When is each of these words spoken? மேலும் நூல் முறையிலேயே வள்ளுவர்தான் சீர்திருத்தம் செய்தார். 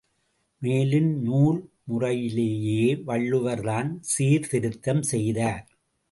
மேலும் 0.61 1.09
நூல் 1.21 1.59
முறையிலேயே 1.83 2.85
வள்ளுவர்தான் 3.05 3.89
சீர்திருத்தம் 4.13 5.03
செய்தார். 5.03 5.63